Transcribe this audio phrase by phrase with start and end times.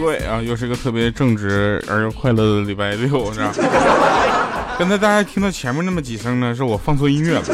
[0.00, 3.52] 各位啊，又是一个特别正直而又快乐的礼拜六，是吧？
[4.80, 7.42] 刚才大家听到前面那么几声呢，是我放错音乐了。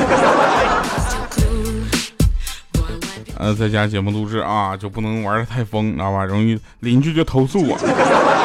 [3.37, 6.25] 呃，在家节目录制啊，就不能玩的太疯，知道吧？
[6.25, 7.77] 容易邻居就投诉我。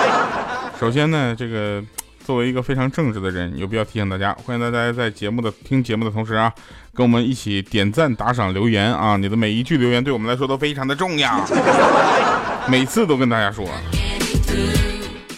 [0.79, 1.79] 首先呢，这个
[2.25, 6.51] 作为一个非常正直的人，有必要提醒大家，欢迎大家在节目的听节目的同时啊，
[6.95, 9.15] 跟我们一起点赞、打赏、留言啊！
[9.15, 11.45] 你的每一句留言对我们来说都非常的重要，
[12.69, 13.67] 每次都跟大家说。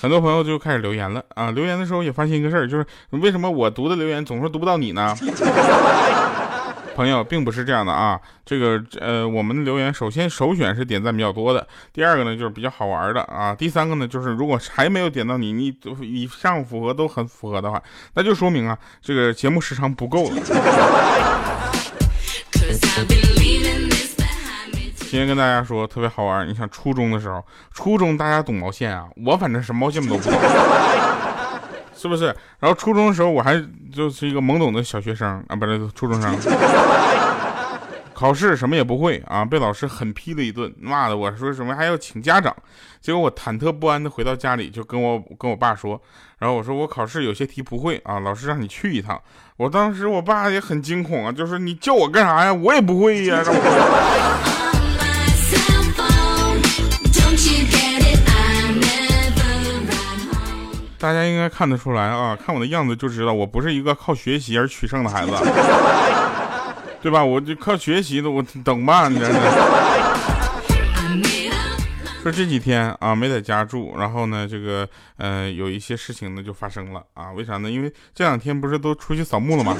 [0.01, 1.49] 很多朋友就开始留言了啊！
[1.51, 5.15] 留言的时候也发现一个事儿，就是为什么我读的留言总是读不到你呢？
[6.93, 17.81] 朋友，并不是这样的啊，这个呃，我们的留言首先首选是点赞比较多的，第二个呢就是比较好玩的啊，第三个呢就是如果还没有点到你，你以上符合都很符合的话，
[18.15, 20.35] 那就说明啊，这个节目时长不够了。
[25.13, 29.05] 今天跟大家说特别好玩，你想初中的时候，初中大家懂毛线啊？
[29.23, 30.33] 我反正什么毛线都不懂。
[31.95, 32.35] 是不是？
[32.59, 36.35] 然后初中的时候我还就是一个懵懂的小学生啊，不是初中生，
[38.11, 42.51] 考试什么也不会啊，被老师狠批了一顿，骂的我说什么还要请家长。
[42.99, 46.01] 结果我忐忑不安的回到家里，就跟我跟我爸说，
[46.39, 49.21] 然后我说我考试有些题不会啊，老师让你去一趟。
[49.57, 52.51] 我当时我爸也很惊恐啊，就是你叫我干啥呀？
[52.51, 53.43] 我也不会呀。
[61.03, 65.31] 大家应该看得出来啊，看我的样子就知道我不是一个靠学习而取胜的孩子，
[67.03, 67.21] 对吧？
[67.21, 69.33] 我就靠学习的，我等吧，你这是。
[72.21, 74.87] 说这几天啊没在家住，然后呢，这个
[75.17, 77.69] 呃有一些事情呢就发生了啊，为啥呢？
[77.69, 79.75] 因为这两天不是都出去扫墓了吗？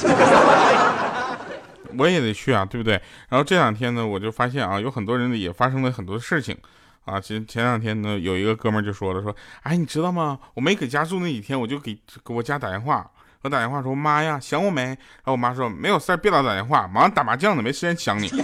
[1.97, 3.01] 我也得去啊，对不对？
[3.29, 6.57] 然后这两天呢，我就发现啊，有很多人也发生了很多事情。
[7.05, 10.39] 啊，前前两天呢，有一个哥们就说了，说，哎，你知道吗？
[10.53, 11.93] 我没搁家住那几天，我就给
[12.23, 13.05] 给我家打电话，
[13.41, 14.83] 我打电话说，妈呀，想我没？
[14.85, 18.31] 然后我妈说，没有事，别老打电话，忙着打麻将呢，没时间想你。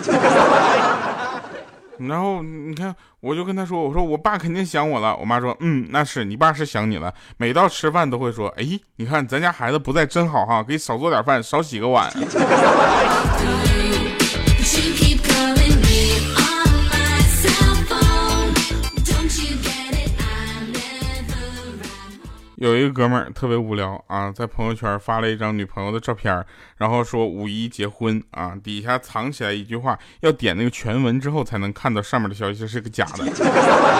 [2.07, 5.15] 然后你看，我就跟他说，我说我爸肯定想我了。
[5.17, 8.65] 我妈说，嗯，那是你爸是想你了，每到吃饭都会说，哎，
[8.97, 12.09] 你看咱家孩子不在真好哈，给少做点饭，少洗个碗。
[22.59, 33.23] 有一个哥们儿特别无聊啊，在朋友圈发了一张女朋友的照片，然后说五一结婚啊，底下藏起来一句话，要点那个全文之后才能看到上面的消息是个假的，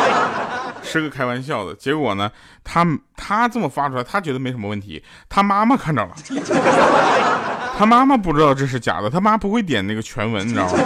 [0.84, 1.74] 是个开玩笑的。
[1.74, 2.30] 结果呢，
[2.62, 6.14] 他他这么发出来，他觉得没什么问题，他妈妈看着了，
[7.78, 10.84] 他妈妈不知道这是假的，他妈不会点那个全文，你知道吗？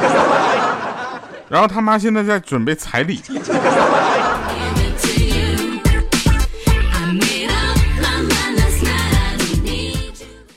[1.49, 3.19] 然后他妈现在在准备彩礼。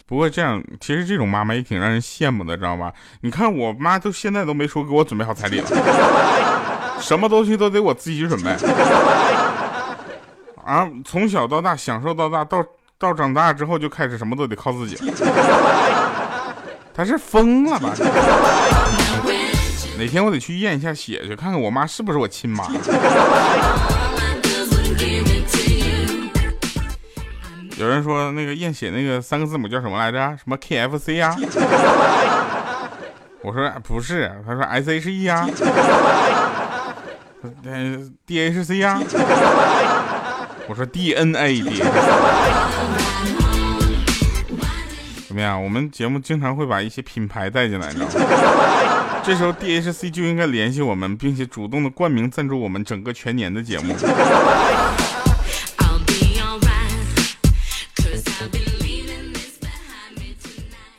[0.06, 2.92] 不过这样，其实这种妈妈也挺让人羡慕的，知道吧？
[3.22, 5.68] 你看我妈都现在都没说给我准备好彩礼了，
[7.02, 8.50] 什么东西都得我自己准备。
[10.64, 12.64] 啊，从小到大享受到大，到
[12.98, 14.96] 到长大之后就开始什么都得靠自己。
[16.94, 17.92] 他是疯了吧？
[19.98, 22.64] 哪天我得去验一下血去，看看我妈是不是我亲妈。
[27.78, 30.18] 有人说那个验血那个三个字母叫什么来着？
[30.36, 31.36] 什么 KFC 呀？
[33.42, 35.46] 我说不是，他说 SHE 呀
[38.26, 38.98] ，DHC 呀。
[40.68, 41.82] 我说 DNA D。
[45.28, 45.62] 怎么样？
[45.62, 48.12] 我们节目经常会把一些品牌带进来，你知道吗？
[49.22, 53.94] 这时候 DHC 就应该联系我们，并且主动的冠名赞助我们整个全年的节目。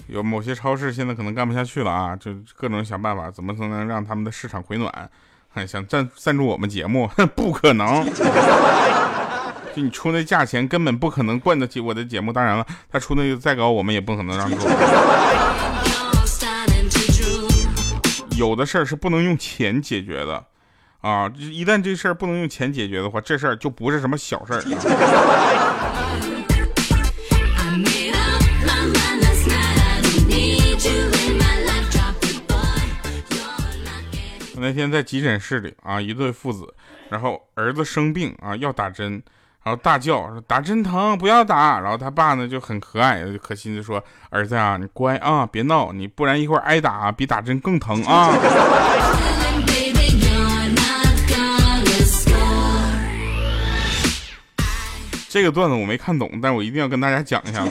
[0.08, 5.10] 有某些超市现在可能干不下去了啊，就各种想办法，怎么才能让他们的市场回暖？
[5.68, 8.06] 想赞赞助我们节目， 不可能。
[9.76, 12.32] 就你出那价钱，根本不可能灌得起我的节目。
[12.32, 14.70] 当然了，他出那个再高，我们也不可能让做。
[18.38, 20.46] 有的事儿是不能用钱解决的
[21.02, 21.32] 啊！
[21.38, 24.62] 一旦这事儿不能用钱解决的话，这事儿就不是什么小事儿。
[34.68, 36.74] 那天在急诊室里啊，一对父子，
[37.10, 39.14] 然后儿子生病啊，要打针，
[39.64, 41.80] 然后大叫说打针疼，不要打。
[41.80, 48.34] 然后他爸呢就很和蔼可亲的说：“儿子啊，你乖啊，别闹，你不然一会儿挨打比打针更疼啊。”
[55.38, 57.64] 这个段子我没看懂，但我一定要跟大家讲一下。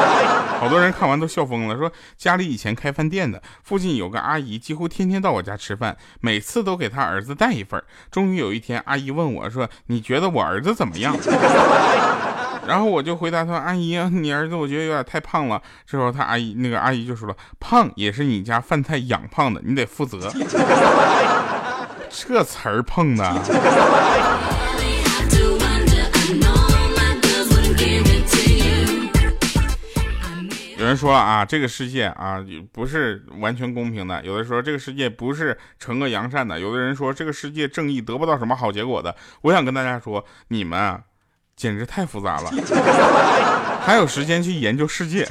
[0.58, 7.82] 好多人看完都笑疯了，说家里以前开饭店的，附近有个阿姨，几乎天天到我家吃饭，每次都给她儿子带一份。
[8.10, 11.14] 终于有一天，阿姨问我说：“你觉得我儿子怎么样？”
[12.66, 20.32] 然后我就回答说：“阿姨，你儿子我觉得有点太胖了。”这时候他阿姨那个阿姨就说了：“胖也是你家饭菜养胖的，你得负责。
[22.08, 23.24] ”这词儿碰的。
[30.82, 34.20] 有人说啊，这个世界啊不是完全公平的。
[34.24, 36.58] 有的说这个世界不是惩恶扬善的。
[36.58, 39.14] 有的人说这个世界正义得不到什么好结果的。
[39.42, 41.00] 我想跟大家说，你们啊，
[41.54, 42.50] 简直太复杂了，
[43.86, 45.24] 还有时间去研究世界。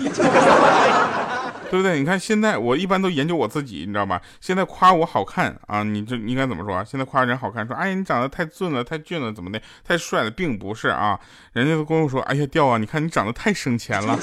[1.72, 1.98] 对不对？
[2.00, 4.20] 你看现在我一般都研究我自己，你知道吗？
[4.42, 6.84] 现在夸我好看啊，你这应该怎么说？
[6.84, 9.62] 现在夸人好看，说哎呀你长得太俊了，太俊了，怎么的？
[9.88, 11.18] 太帅了，并不是啊，
[11.54, 14.20] 人家都跟我说，哎呀掉啊，你看你长得太省钱了。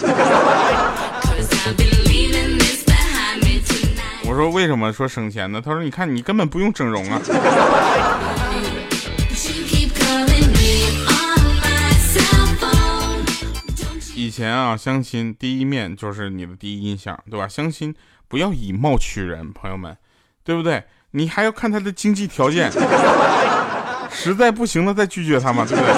[4.26, 5.62] 我说为什么说省钱呢？
[5.64, 7.18] 他说你看你根本不用整容啊。
[14.38, 17.48] 前啊，相亲第一面就是你的第一印象，对吧？
[17.48, 17.92] 相亲
[18.28, 19.96] 不要以貌取人，朋友们，
[20.44, 20.84] 对不对？
[21.10, 22.70] 你还要看他的经济条件，
[24.12, 25.92] 实在不行了再拒绝他嘛，对不对？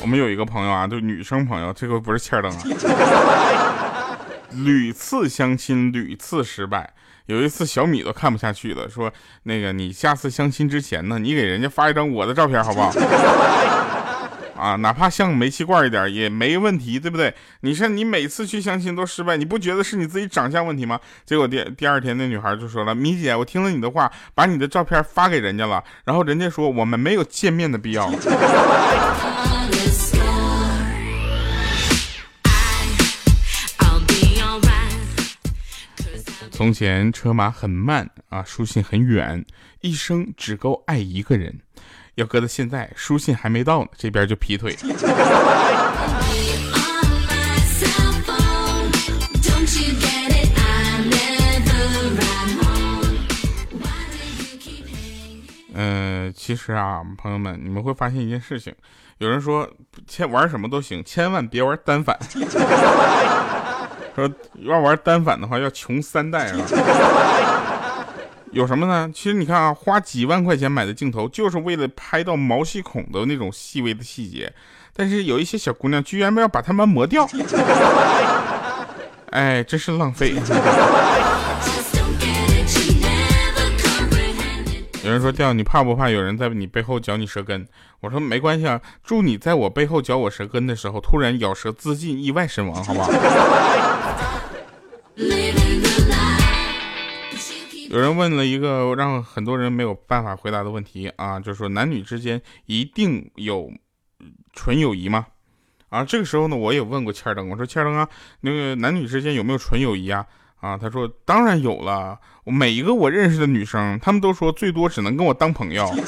[0.00, 4.16] 我们有一个朋友啊，就女生朋友，这个不是欠儿灯啊，
[4.64, 6.94] 屡次相亲屡次失败。
[7.30, 9.12] 有一次，小米都看不下去了，说
[9.44, 12.92] ：“那个，你下次相亲之前呢，你给人家发一张我的照片，好不好？
[14.58, 17.32] 啊，哪怕像煤气罐一点也没问题，对不对？
[17.60, 20.98] 你说你每次去相亲都失败，你不觉得是你自己长相问题吗？
[21.24, 28.10] 结果第第二天，那女孩就说了：米姐，我听了你的话，把你的照片发给人家了，然后人家说我们没有见面的必要。
[36.60, 39.42] ”从前车马很慢啊，书信很远，
[39.80, 41.58] 一生只够爱一个人。
[42.16, 44.76] 要搁到现在，书信还没到呢，这边就劈腿。
[55.72, 58.74] 嗯，其实啊，朋友们，你们会发现一件事情，
[59.16, 59.66] 有人说，
[60.06, 62.18] 千玩什么都行，千万别玩单反。
[64.14, 66.56] 说要玩单反的话，要穷三代啊！
[68.52, 69.10] 有什么呢？
[69.14, 74.52] 其实你看啊，花几万块钱买的镜头，就是为了拍到毛细孔的那种细微的细节。
[74.96, 77.26] 但是有一些小姑娘居然要把它们磨掉，
[79.30, 80.34] 哎，真是浪费。
[85.02, 87.66] 有人说掉，你怕不怕有人在你背后嚼你舌根？
[88.00, 93.10] 我说没关系啊，祝你在我背后嚼我舌根的时候，突然咬舌自尽，意外身亡，好不好？
[97.88, 103.72] 有人问了一个让很多人没有办法回答的问题啊，就是说男女之间一定有
[104.52, 105.26] 纯友谊吗？
[105.88, 108.06] 啊，这个时候呢，我也问过欠儿灯，我说欠儿灯啊，
[108.42, 110.26] 那个男女之间有没有纯友谊啊？
[110.60, 115.90] 啊，他说当然有了，我每一个我认识的女生，他们都说最多只能跟我当朋友。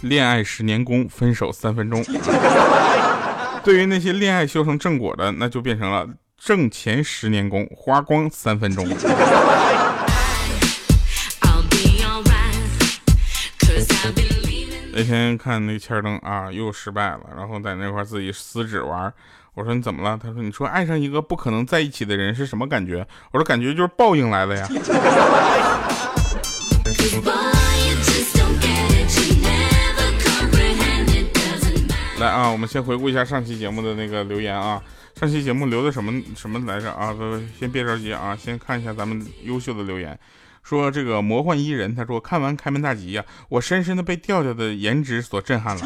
[0.00, 2.02] 恋爱十年功，分手三分钟。
[3.64, 6.06] 对于那些恋爱修成正果的，那就变成了
[6.38, 8.88] 挣钱十年功，花光三分钟。
[14.96, 19.12] 那天看那个千灯啊，又失败了，然后在那块自己撕纸玩。
[19.52, 20.18] 我说你怎么了？
[20.20, 23.06] 他说你说爱上一个不可能在一起的人是什么感觉？
[23.30, 24.66] 我说感觉就是报应来了呀。
[32.18, 34.82] 来啊，我们先回顾一下上期节目的那个留言啊。
[35.20, 37.12] 上期节目留的什么什么来着啊？
[37.12, 40.18] 不不，先别着急啊，先看一下咱们优秀的留言。
[40.66, 45.82] 说这个魔幻伊人，他说看完开门大吉呀，我深深的被调调的颜值所震撼了。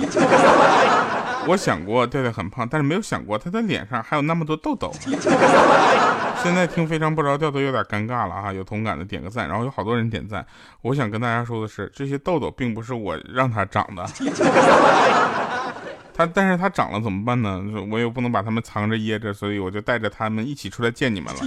[1.46, 4.90] 我想过调调很胖，但是没有想过他的脸上还有那么多痘痘。
[6.42, 8.50] 现在听非常不着调都有点尴尬了啊！
[8.50, 10.46] 有同感的点个赞，然后有好多人点赞。
[10.80, 14.02] 我想跟大家说的是，这些痘痘并不是我让他长的。
[16.16, 17.62] 他，但是他长了怎么办呢？
[17.90, 21.40] 我又不能把他们藏着掖着，所以我就带着他们一起出来见你们了。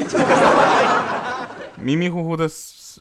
[1.82, 2.48] 迷迷糊糊的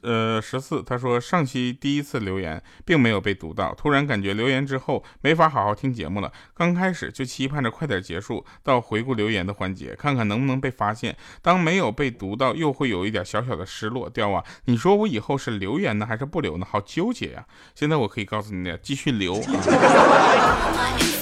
[0.03, 6.33] 呃十四，他说上期第一次留言并没有被读到，突然感觉留言之后没法好好听节目了。
[6.55, 11.17] 刚开始就期盼着快点结束到回顾留言的环节，看看能不能被发现。
[11.41, 14.03] 当没有被读到，又会有一点小小的失落。
[14.13, 16.67] 掉啊，你说我以后是留言呢还是不留呢？
[16.69, 17.47] 好纠结呀！
[17.75, 19.43] 现在我可以告诉你，继续留啊。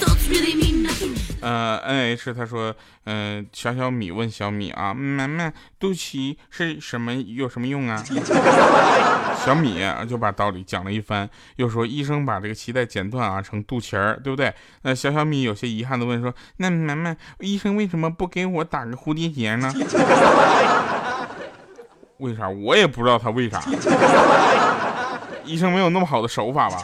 [1.41, 2.73] 呃，N H 他说，
[3.05, 7.13] 嗯，小小米问小米啊，妈妈，肚脐是什么？
[7.13, 8.01] 有什么用啊？
[9.43, 14.53] 小米就把道理讲了一番，又说医生把这个脐带剪断啊，成肚脐儿，对不对？
[14.83, 19.73] 那小小米有些遗憾的问说，那妈妈，医生为什么不给我打个蝴蝶结呢？
[22.19, 22.47] 为啥？
[22.47, 23.59] 我也不知道他为啥。
[25.43, 26.79] 医生没有那么好的手法吧？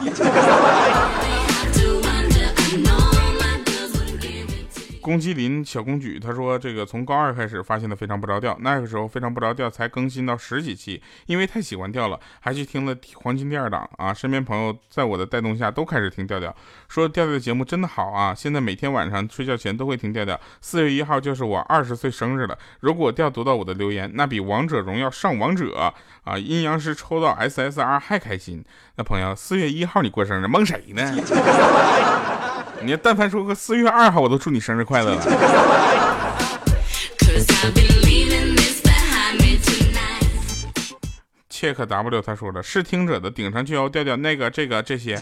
[5.08, 14.12] 公鸡林小公举他说：“这个从高二开始发现的非常不着调，那个时候非常不着调才更新到十几期，因为太喜欢调了，还去听了黄金第二档啊。
[14.12, 16.54] 身边朋友在我的带动下都开始听调调，
[16.88, 18.34] 说调调的节目真的好啊。
[18.34, 20.38] 现在每天晚上睡觉前都会听调调。
[20.60, 25.90] 四月一号就是我二十岁生日了，如果调读到我的留言，那比王者荣耀上王者
[26.24, 28.62] 啊阴阳师抽到 SSR 还开心。
[28.96, 31.16] 那朋友，四月一号你过生日，蒙谁呢？”
[32.80, 35.22] 你但凡说个四月二号，我都祝你生日快乐了。
[41.48, 45.20] 切克 W 他说的，是听者的顶上就要调调那个这个这些，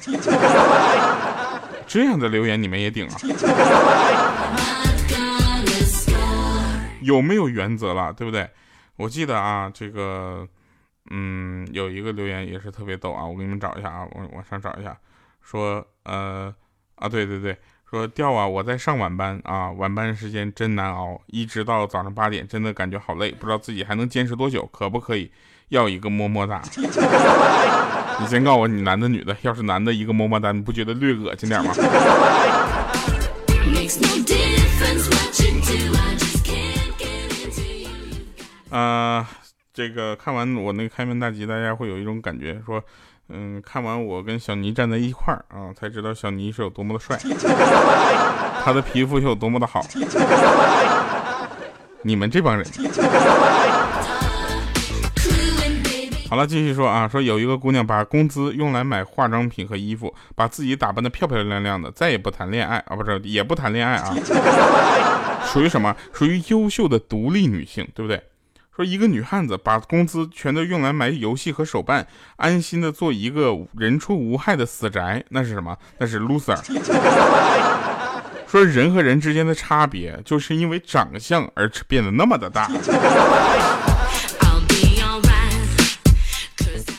[1.86, 3.16] 这样的留言你们也顶啊？
[7.00, 8.48] 有没有原则了，对不对？
[8.96, 10.46] 我记得啊，这个，
[11.10, 14.94] 嗯，有一个留言也是特别逗啊，我给你们找一下啊，我往上找一下，
[15.40, 16.54] 说呃。
[16.96, 17.56] 啊，对对对，
[17.88, 25.30] 说调啊，我在上晚班啊，晚班时间真难熬，一直到早上八点，真的感觉好累，不知道自己还能坚持多久，可不可以
[25.68, 26.62] 要一个么么哒？
[28.18, 31.72] 你先告诉我你男的女的，要是男的一个么么哒，你不觉得略恶心点吗？
[38.70, 39.28] 啊，
[39.76, 42.82] 这个看完我那个开门大吉，大家会有一种感觉说。
[43.28, 47.18] 嗯，看完我跟小尼站在一块儿啊，才知道小尼是有多么的帅，
[48.62, 49.84] 他的皮肤是有多么的好。
[52.02, 52.64] 你们这帮人，
[56.30, 64.14] 好了，继续说啊，说有一个姑娘把工资用来买化妆品和衣服，把自己打扮的漂漂亮亮的，再也不谈恋爱啊，不是也不谈恋爱啊，
[65.52, 65.96] 属于什么？
[66.12, 68.22] 属于优秀的独立女性，对不对？
[68.76, 72.06] 说一个女汉子把工资全都用来买游戏和手办，
[72.36, 75.74] 安心的做一个人畜无害的死宅，那是什么？
[75.96, 76.58] 那是 loser。
[78.46, 82.70] 说人和人之间的差别，就是因为长相而变得那么的大。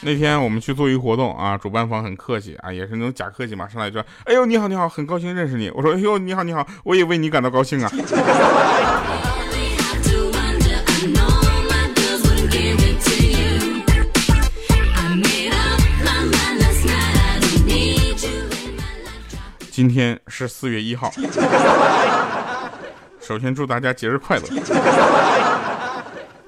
[0.01, 5.69] 那天我们去做一个活动啊，主办方很客气啊，也是那种假客气嘛，上来就说哎呦你好你好，很高兴认识你。
[5.69, 7.91] 我说哎呦你好你好，我也为你感到高兴啊。
[19.77, 21.11] 今天是四月一号，
[23.21, 24.43] 首先祝大家节日快乐。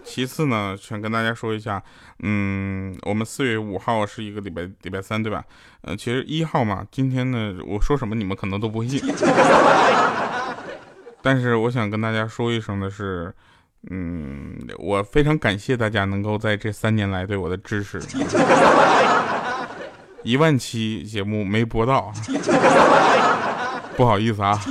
[0.04, 1.80] 其次呢，想跟大家说一下，
[2.24, 5.44] 嗯，我们四月五号是一个礼拜，礼拜三，对吧？
[5.84, 9.00] 嗯，其实一号嘛，今天呢，我说什么你们可能都不会信。
[11.22, 13.32] 但是我想跟大家说一声的是，
[13.92, 18.02] 嗯，我非常感谢大家能够在这三年来对我的支持。
[20.22, 22.12] 一万期节目没播到，
[24.00, 24.58] 不好意思啊。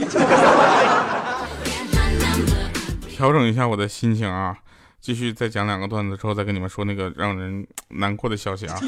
[3.07, 4.57] 调整一下我的心情啊，
[5.03, 8.75] 继续再讲两个段子之后，再跟你们说那个让人难过的消息啊。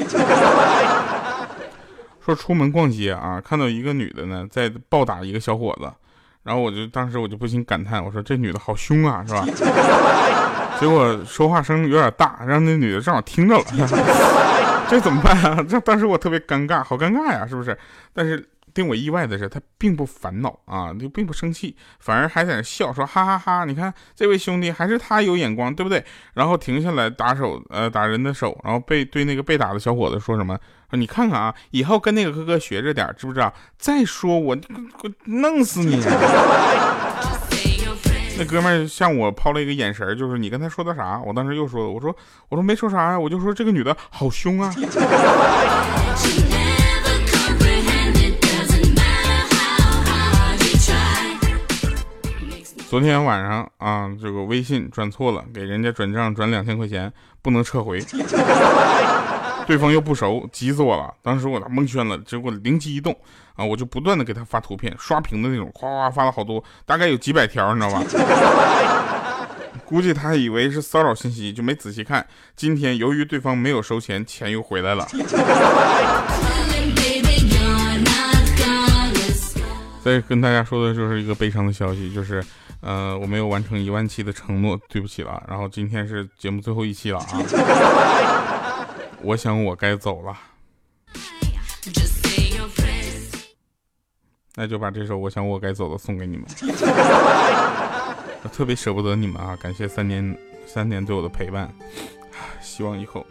[2.25, 5.87] 说出门逛街啊，看到一个女的呢在暴打一个小伙子，
[6.41, 9.45] 然后我就当时我就不禁感叹，我说这女的好凶啊，是吧？
[10.81, 13.65] 结果说话声有点大，让那女的正好听着了。
[14.89, 15.63] 这怎么办啊？
[15.69, 17.77] 这当时我特别尴尬，好尴尬呀，是不是？
[18.11, 18.43] 但是
[18.75, 23.65] 令我意外的是，他并不烦恼啊，就并不生气，反而还在那笑，说哈哈哈！
[23.65, 26.03] 你看这位兄弟还是他有眼光，对不对？
[26.33, 30.57] 然后停下来打手，呃，打人的手，然后被对那个被打的小伙子说什么？
[30.89, 33.53] 说你看看啊，以后跟那个哥哥学着点，知不知道？
[33.77, 34.57] 再说我
[35.03, 36.01] 我弄死你！
[38.37, 41.21] 那哥们向我抛了一个眼神，就是你跟他说的啥？
[41.25, 42.15] 我当时又说了，我说
[42.49, 44.73] 我说没说啥呀，我就说这个女的好凶啊。
[52.91, 57.09] 昨天晚上啊，这个微信转错了，给人家转账转两千块钱，
[57.41, 58.03] 不能撤回。
[59.65, 61.09] 对方又不熟，急死我了。
[61.21, 63.17] 当时我蒙圈了，结果灵机一动
[63.55, 68.03] 啊，我就不断的给他发图片，刷屏的那种，夸夸发了好多，大概有几百条，你知道吧？
[69.87, 72.27] 估计他以为是骚扰信息，就没仔细看。
[72.57, 75.07] 今天由于对方没有收钱，钱又回来了。
[80.03, 82.43] 再跟大家说的就是一个悲伤的消息，就是，
[82.81, 85.43] 呃，我没有完成一万期的承诺，对不起了。
[85.47, 87.27] 然后今天是节目最后一期了啊，
[89.21, 90.35] 我想我该走了，
[94.55, 96.45] 那就把这首《我想我该走了》送给你们，
[98.43, 99.55] 我特别舍不得你们啊！
[99.61, 101.71] 感谢三年三年对我的陪伴，
[102.61, 103.25] 希望以后，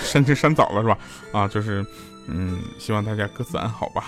[0.00, 0.98] 删这删早了是吧？
[1.32, 1.84] 啊，就是，
[2.28, 4.04] 嗯，希望大家各自安好吧。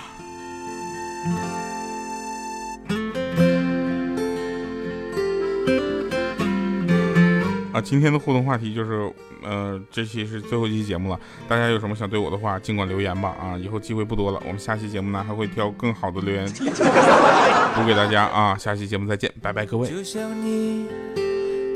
[7.73, 13.37] 啊，今天的互动话题就是，呃，这期是最后一期节目了，大家有什么想对我的话，尽管留言吧。
[13.41, 16.47] 啊，以后机会不多了，我们下期节目呢还会挑更好的留言
[17.77, 18.57] 读给大家啊。
[18.57, 19.89] 下期节目再见，拜拜，各位。
[19.89, 20.87] 就像你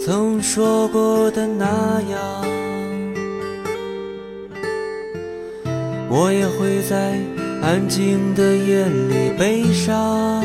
[0.01, 2.45] 曾说过的那样，
[6.09, 7.19] 我也会在。
[7.63, 10.43] 安静的夜里，悲伤，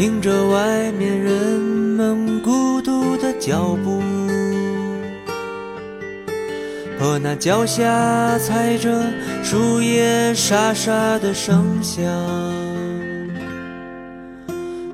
[0.00, 4.00] 听着外面人们孤独的脚步，
[6.98, 8.98] 和那脚下踩着
[9.42, 12.02] 树叶沙沙的声响。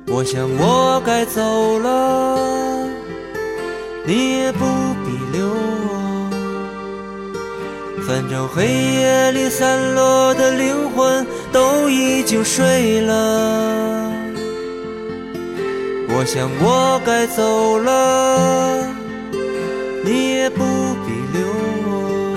[0.07, 2.85] 我想我该走了，
[4.05, 4.65] 你也不
[5.05, 6.29] 必留我。
[8.05, 14.06] 反正黑夜里散落的灵魂都已经睡了，
[16.19, 18.87] 我想我该走了，
[20.03, 20.63] 你也不
[21.05, 21.45] 必留
[21.85, 22.35] 我。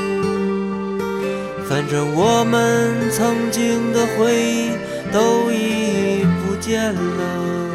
[1.67, 4.73] 反正我们曾经的回忆
[5.11, 7.70] 都已不见了。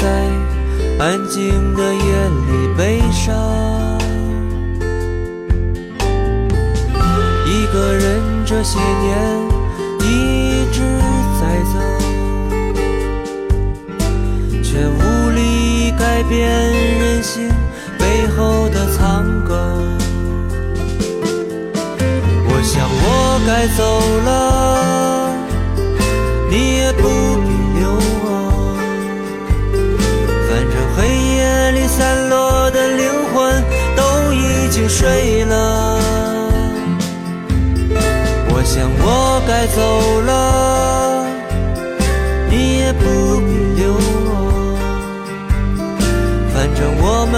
[0.00, 0.06] 在
[0.98, 2.00] 安静的夜
[2.48, 3.36] 里悲伤。
[7.46, 9.10] 一个人这些年
[10.00, 10.80] 一直
[11.38, 11.74] 在走，
[14.62, 16.48] 却无力改变
[16.98, 17.50] 人心
[17.98, 19.54] 背后的苍狗。
[22.48, 23.80] 我想我该走
[24.24, 24.99] 了。
[35.00, 35.98] 睡了。
[38.52, 39.80] 我想我该走
[40.20, 41.24] 了，
[42.50, 43.00] 你也不
[43.40, 44.76] 必留我。
[46.52, 47.34] 反正我们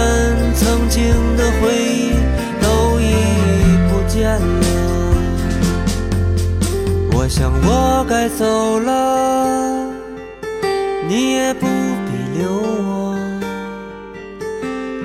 [0.57, 1.05] 曾经
[1.37, 2.11] 的回忆
[2.61, 3.07] 都已
[3.89, 4.67] 不见了。
[7.13, 9.87] 我想我该走了，
[11.07, 11.67] 你也不
[12.07, 13.15] 必留我。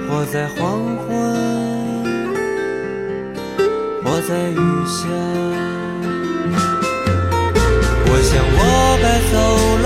[0.09, 0.81] 活在黄
[4.27, 5.07] 在雨下。
[8.09, 9.76] 我想我该走。